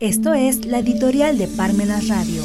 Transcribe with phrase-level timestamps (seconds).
[0.00, 2.44] Esto es la editorial de Parmenas Radio.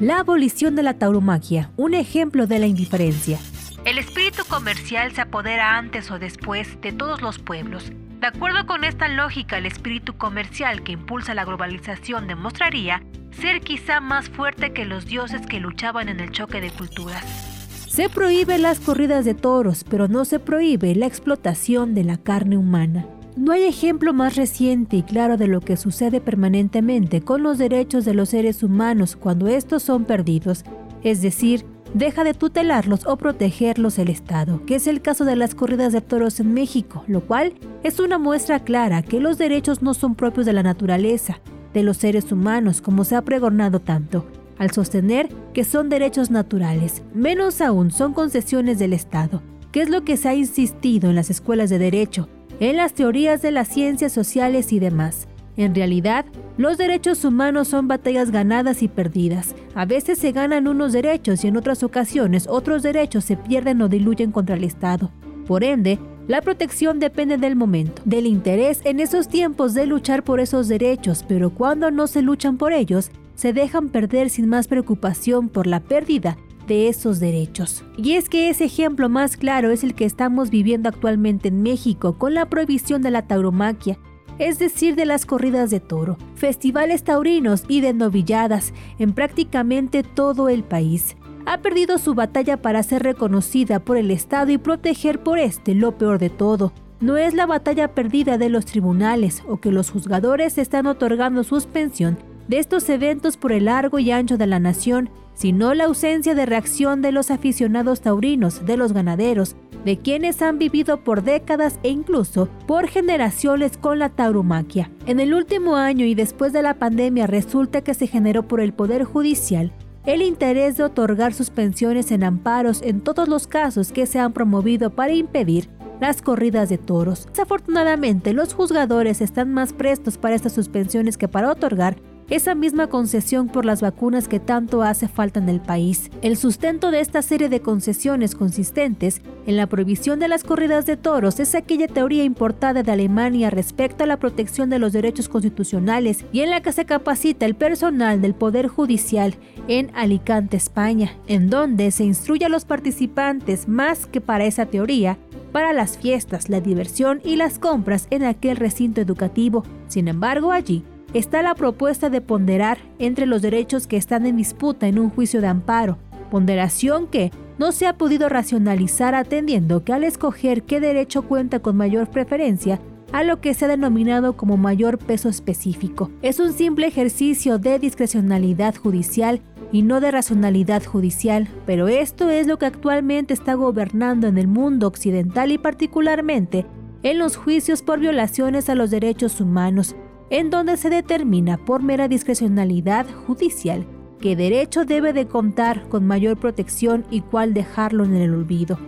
[0.00, 3.38] La abolición de la tauromaquia, un ejemplo de la indiferencia.
[3.84, 7.92] El espíritu comercial se apodera antes o después de todos los pueblos.
[8.18, 14.00] De acuerdo con esta lógica, el espíritu comercial que impulsa la globalización demostraría ser quizá
[14.00, 17.55] más fuerte que los dioses que luchaban en el choque de culturas.
[17.96, 22.58] Se prohíbe las corridas de toros, pero no se prohíbe la explotación de la carne
[22.58, 23.06] humana.
[23.38, 28.04] No hay ejemplo más reciente y claro de lo que sucede permanentemente con los derechos
[28.04, 30.66] de los seres humanos cuando estos son perdidos,
[31.02, 31.64] es decir,
[31.94, 36.02] deja de tutelarlos o protegerlos el Estado, que es el caso de las corridas de
[36.02, 40.44] toros en México, lo cual es una muestra clara que los derechos no son propios
[40.44, 41.40] de la naturaleza,
[41.72, 44.26] de los seres humanos, como se ha pregonado tanto,
[44.58, 49.42] al sostener que son derechos naturales, menos aún son concesiones del Estado,
[49.72, 52.28] que es lo que se ha insistido en las escuelas de derecho,
[52.60, 55.28] en las teorías de las ciencias sociales y demás.
[55.56, 56.26] En realidad,
[56.58, 59.54] los derechos humanos son batallas ganadas y perdidas.
[59.74, 63.88] A veces se ganan unos derechos y en otras ocasiones otros derechos se pierden o
[63.88, 65.10] diluyen contra el Estado.
[65.46, 65.98] Por ende,
[66.28, 71.24] la protección depende del momento, del interés en esos tiempos de luchar por esos derechos,
[71.26, 75.80] pero cuando no se luchan por ellos, se dejan perder sin más preocupación por la
[75.80, 77.84] pérdida de esos derechos.
[77.96, 82.18] Y es que ese ejemplo más claro es el que estamos viviendo actualmente en México
[82.18, 83.98] con la prohibición de la tauromaquia,
[84.38, 90.48] es decir, de las corridas de toro, festivales taurinos y de novilladas en prácticamente todo
[90.48, 91.16] el país.
[91.46, 95.96] Ha perdido su batalla para ser reconocida por el Estado y proteger por este lo
[95.96, 96.72] peor de todo.
[96.98, 102.18] No es la batalla perdida de los tribunales o que los juzgadores están otorgando suspensión
[102.48, 106.46] de estos eventos por el largo y ancho de la nación, sino la ausencia de
[106.46, 111.90] reacción de los aficionados taurinos, de los ganaderos, de quienes han vivido por décadas e
[111.90, 114.90] incluso por generaciones con la tauromaquia.
[115.06, 118.72] En el último año y después de la pandemia resulta que se generó por el
[118.72, 119.72] Poder Judicial
[120.06, 124.90] el interés de otorgar suspensiones en amparos en todos los casos que se han promovido
[124.90, 125.68] para impedir
[126.00, 127.26] las corridas de toros.
[127.26, 131.96] Desafortunadamente, los juzgadores están más prestos para estas suspensiones que para otorgar
[132.30, 136.10] esa misma concesión por las vacunas que tanto hace falta en el país.
[136.22, 140.96] El sustento de esta serie de concesiones consistentes en la prohibición de las corridas de
[140.96, 146.24] toros es aquella teoría importada de Alemania respecto a la protección de los derechos constitucionales
[146.32, 149.36] y en la que se capacita el personal del Poder Judicial
[149.68, 155.18] en Alicante, España, en donde se instruye a los participantes más que para esa teoría
[155.52, 159.64] para las fiestas, la diversión y las compras en aquel recinto educativo.
[159.88, 164.86] Sin embargo, allí está la propuesta de ponderar entre los derechos que están en disputa
[164.88, 165.98] en un juicio de amparo,
[166.30, 171.76] ponderación que no se ha podido racionalizar atendiendo que al escoger qué derecho cuenta con
[171.76, 172.80] mayor preferencia,
[173.12, 176.10] a lo que se ha denominado como mayor peso específico.
[176.22, 179.40] Es un simple ejercicio de discrecionalidad judicial
[179.72, 184.48] y no de racionalidad judicial, pero esto es lo que actualmente está gobernando en el
[184.48, 186.66] mundo occidental y particularmente
[187.02, 189.94] en los juicios por violaciones a los derechos humanos,
[190.30, 193.86] en donde se determina por mera discrecionalidad judicial
[194.20, 198.78] qué derecho debe de contar con mayor protección y cuál dejarlo en el olvido.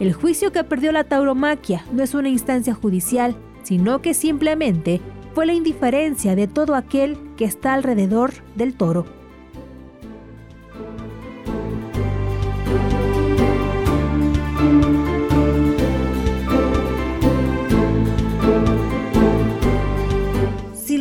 [0.00, 5.00] El juicio que perdió la tauromaquia no es una instancia judicial, sino que simplemente
[5.34, 9.04] fue la indiferencia de todo aquel que está alrededor del toro.